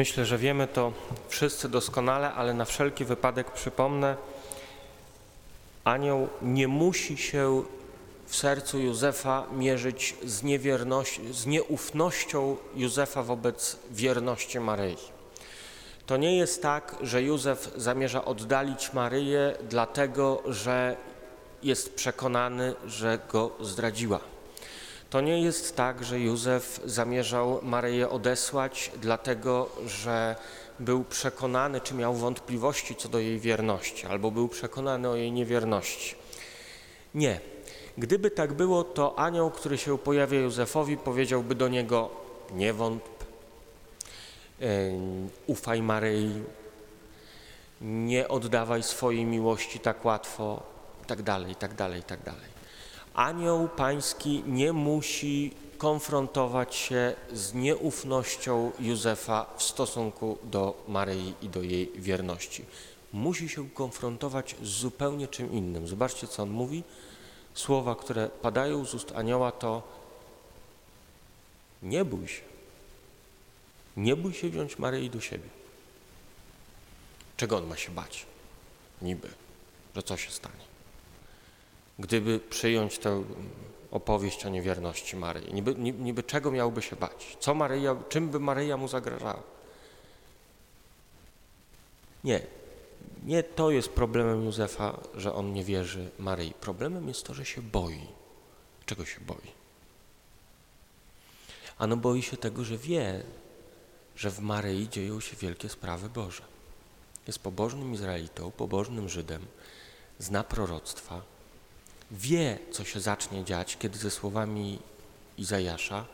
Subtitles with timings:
[0.00, 0.92] Myślę, że wiemy to
[1.28, 4.16] wszyscy doskonale, ale na wszelki wypadek przypomnę,
[5.84, 7.62] anioł nie musi się
[8.26, 10.42] w sercu Józefa mierzyć z,
[11.32, 14.96] z nieufnością Józefa wobec wierności Maryi.
[16.06, 20.96] To nie jest tak, że Józef zamierza oddalić Maryję, dlatego że
[21.62, 24.20] jest przekonany, że go zdradziła.
[25.10, 30.36] To nie jest tak, że Józef zamierzał Maryję odesłać, dlatego że
[30.80, 36.14] był przekonany, czy miał wątpliwości co do jej wierności, albo był przekonany o jej niewierności.
[37.14, 37.40] Nie.
[37.98, 42.10] Gdyby tak było, to anioł, który się pojawia Józefowi, powiedziałby do niego:
[42.52, 43.24] Nie wątp,
[45.46, 46.42] ufaj Maryi,
[47.80, 50.62] nie oddawaj swojej miłości tak łatwo,
[51.06, 52.59] tak dalej, tak dalej, tak dalej.
[53.14, 61.62] Anioł pański nie musi konfrontować się z nieufnością Józefa w stosunku do Maryi i do
[61.62, 62.64] jej wierności.
[63.12, 65.88] Musi się konfrontować z zupełnie czym innym.
[65.88, 66.82] Zobaczcie, co on mówi.
[67.54, 69.82] Słowa, które padają z ust anioła, to
[71.82, 72.42] nie bój się.
[73.96, 75.48] Nie bój się wziąć Maryi do siebie.
[77.36, 78.26] Czego on ma się bać?
[79.02, 79.28] Niby,
[79.96, 80.69] że co się stanie?
[82.00, 83.24] Gdyby przyjąć tę
[83.90, 87.36] opowieść o niewierności Maryi, niby, niby czego miałby się bać?
[87.40, 89.42] Co Maryja, czym by Maryja mu zagrażała?
[92.24, 92.40] Nie,
[93.24, 96.54] nie to jest problemem Józefa, że on nie wierzy Maryi.
[96.60, 98.06] Problemem jest to, że się boi.
[98.86, 99.50] Czego się boi?
[101.78, 103.22] Ano boi się tego, że wie,
[104.16, 106.42] że w Maryi dzieją się wielkie sprawy Boże.
[107.26, 109.46] Jest pobożnym Izraelitą, pobożnym Żydem,
[110.18, 111.22] zna proroctwa,
[112.10, 114.78] wie, co się zacznie dziać, kiedy ze słowami
[115.38, 116.06] Izajasza,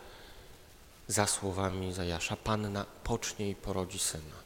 [1.09, 4.37] za słowami Izajasza, Panna pocznie i porodzi syna.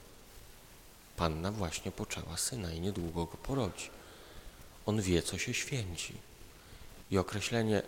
[1.16, 3.90] Panna właśnie poczęła syna i niedługo go porodzi.
[4.86, 6.14] On wie, co się święci.
[7.10, 7.82] I określenie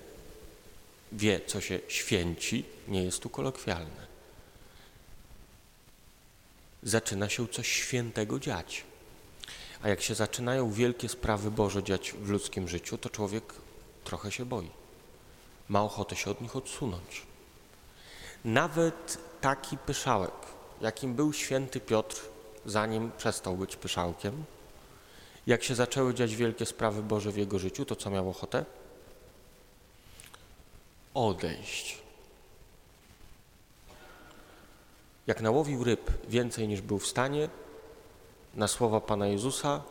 [1.12, 4.12] wie, co się święci, nie jest tu kolokwialne
[6.82, 8.84] zaczyna się coś świętego dziać.
[9.82, 13.54] A jak się zaczynają wielkie sprawy Boże dziać w ludzkim życiu, to człowiek
[14.04, 14.70] trochę się boi.
[15.68, 17.26] Ma ochotę się od nich odsunąć.
[18.44, 20.34] Nawet taki pyszałek,
[20.80, 22.20] jakim był święty Piotr,
[22.66, 24.44] zanim przestał być pyszałkiem,
[25.46, 28.64] jak się zaczęły dziać wielkie sprawy Boże w jego życiu, to co miał ochotę?
[31.14, 32.02] Odejść
[35.26, 37.48] Jak nałowił ryb więcej niż był w stanie,
[38.54, 39.82] na słowa Pana Jezusa,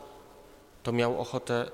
[0.82, 1.70] to miał ochotę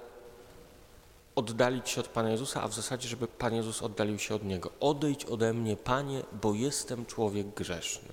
[1.34, 4.71] oddalić się od Pana Jezusa, a w zasadzie, żeby Pan Jezus oddalił się od Niego.
[4.81, 8.09] Odejdź ode mnie, Panie, bo jestem człowiek grzeszny.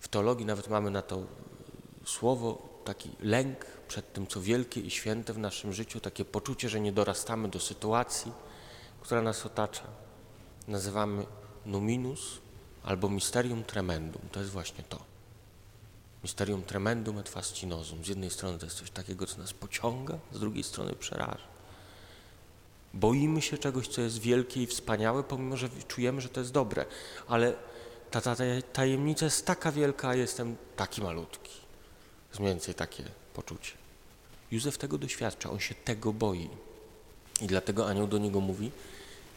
[0.00, 1.22] W teologii nawet mamy na to
[2.04, 6.80] słowo, taki lęk przed tym, co wielkie i święte w naszym życiu, takie poczucie, że
[6.80, 8.32] nie dorastamy do sytuacji,
[9.00, 9.82] która nas otacza.
[10.68, 11.26] Nazywamy
[11.66, 12.38] numinus,
[12.84, 14.22] albo Mysterium Tremendum.
[14.32, 15.05] To jest właśnie to.
[16.26, 18.04] Mysterium Tremendum et Fascinosum.
[18.04, 21.46] Z jednej strony to jest coś takiego, co nas pociąga, z drugiej strony przeraża.
[22.94, 26.84] Boimy się czegoś, co jest wielkie i wspaniałe, pomimo że czujemy, że to jest dobre,
[27.28, 27.52] ale
[28.10, 31.52] ta, ta, ta tajemnica jest taka wielka, a jestem taki malutki.
[32.28, 33.04] Jest mniej więcej takie
[33.34, 33.72] poczucie.
[34.50, 36.50] Józef tego doświadcza, on się tego boi.
[37.40, 38.70] I dlatego anioł do niego mówi,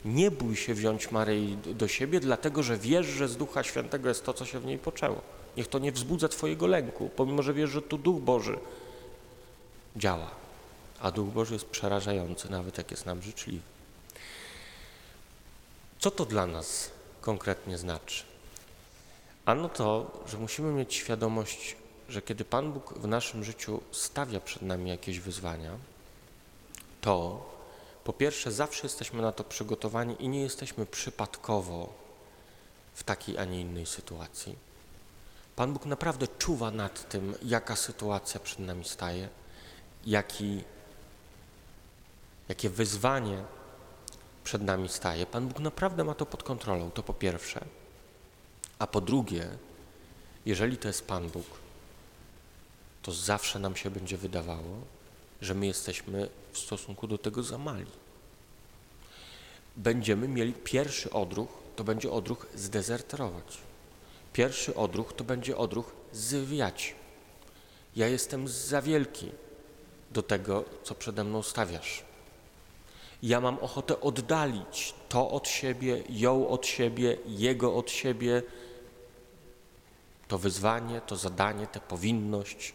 [0.05, 4.23] nie bój się wziąć Maryi do siebie, dlatego że wiesz, że z Ducha Świętego jest
[4.25, 5.38] to, co się w niej poczęło.
[5.57, 8.59] Niech to nie wzbudza Twojego lęku, pomimo że wiesz, że tu Duch Boży
[9.95, 10.31] działa.
[10.99, 13.63] A Duch Boży jest przerażający, nawet jak jest nam życzliwy.
[15.99, 18.23] Co to dla nas konkretnie znaczy?
[19.45, 21.75] Ano to, że musimy mieć świadomość,
[22.09, 25.71] że kiedy Pan Bóg w naszym życiu stawia przed nami jakieś wyzwania,
[27.01, 27.45] to
[28.03, 31.93] po pierwsze, zawsze jesteśmy na to przygotowani i nie jesteśmy przypadkowo
[32.93, 34.68] w takiej, a nie innej sytuacji.
[35.59, 39.29] Pan Bóg naprawdę czuwa nad tym, jaka sytuacja przed nami staje,
[40.05, 40.63] jaki,
[42.49, 43.43] jakie wyzwanie
[44.43, 45.25] przed nami staje.
[45.25, 47.65] Pan Bóg naprawdę ma to pod kontrolą, to po pierwsze.
[48.79, 49.47] A po drugie,
[50.45, 51.45] jeżeli to jest Pan Bóg,
[53.01, 54.81] to zawsze nam się będzie wydawało,
[55.41, 57.91] że my jesteśmy w stosunku do tego za mali.
[59.77, 63.68] Będziemy mieli pierwszy odruch, to będzie odruch zdezerterować.
[64.39, 66.95] Pierwszy odruch to będzie odruch zwiać.
[67.95, 69.31] Ja jestem za wielki
[70.11, 72.03] do tego, co przede mną stawiasz.
[73.23, 78.43] Ja mam ochotę oddalić to od siebie, ją od siebie, jego od siebie.
[80.27, 82.73] to wyzwanie, to zadanie, tę powinność,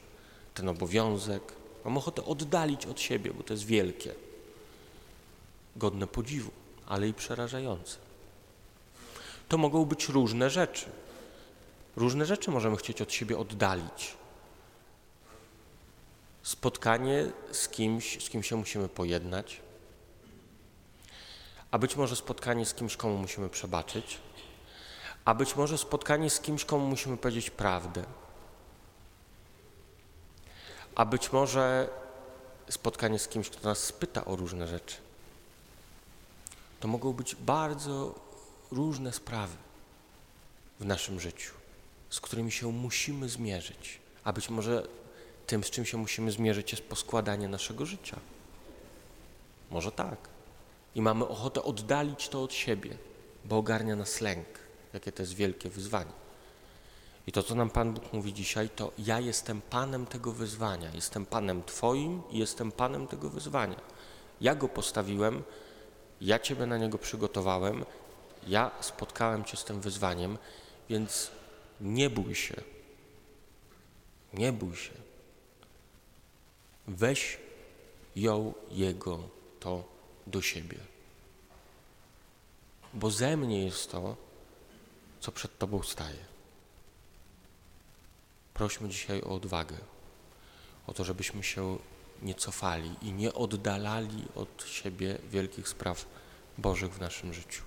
[0.54, 1.42] ten obowiązek.
[1.84, 4.14] Mam ochotę oddalić od siebie, bo to jest wielkie,
[5.76, 6.50] godne podziwu,
[6.86, 7.96] ale i przerażające.
[9.48, 11.03] To mogą być różne rzeczy.
[11.96, 14.14] Różne rzeczy możemy chcieć od siebie oddalić.
[16.42, 19.60] Spotkanie z kimś, z kim się musimy pojednać,
[21.70, 24.18] a być może spotkanie z kimś, komu musimy przebaczyć,
[25.24, 28.04] a być może spotkanie z kimś, komu musimy powiedzieć prawdę,
[30.94, 31.88] a być może
[32.70, 34.96] spotkanie z kimś, kto nas spyta o różne rzeczy.
[36.80, 38.14] To mogą być bardzo
[38.70, 39.56] różne sprawy
[40.80, 41.54] w naszym życiu,
[42.14, 44.86] z którymi się musimy zmierzyć, a być może
[45.46, 48.20] tym, z czym się musimy zmierzyć, jest poskładanie naszego życia.
[49.70, 50.18] Może tak.
[50.94, 52.98] I mamy ochotę oddalić to od siebie,
[53.44, 54.46] bo ogarnia nas lęk,
[54.92, 56.12] jakie to jest wielkie wyzwanie.
[57.26, 61.26] I to, co nam Pan Bóg mówi dzisiaj, to ja jestem Panem tego wyzwania, jestem
[61.26, 63.80] Panem Twoim i jestem Panem tego wyzwania.
[64.40, 65.42] Ja go postawiłem,
[66.20, 67.84] ja Ciebie na niego przygotowałem,
[68.46, 70.38] ja spotkałem Cię z tym wyzwaniem,
[70.88, 71.30] więc
[71.80, 72.54] nie bój się.
[74.32, 74.92] Nie bój się.
[76.86, 77.38] Weź
[78.16, 79.28] ją, jego
[79.60, 79.84] to
[80.26, 80.78] do siebie.
[82.94, 84.16] Bo ze mnie jest to,
[85.20, 86.24] co przed Tobą staje.
[88.54, 89.76] Prośmy dzisiaj o odwagę,
[90.86, 91.78] o to, żebyśmy się
[92.22, 96.06] nie cofali i nie oddalali od siebie wielkich spraw
[96.58, 97.62] Bożych w naszym życiu.